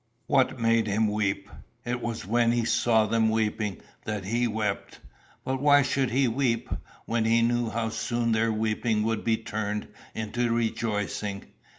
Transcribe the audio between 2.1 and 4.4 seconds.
when he saw them weeping that